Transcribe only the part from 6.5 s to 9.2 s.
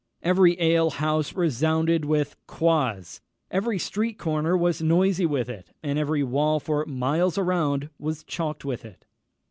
for miles around was chalked with it.